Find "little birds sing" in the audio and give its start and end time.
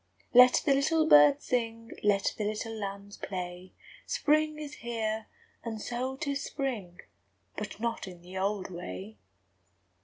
0.73-1.91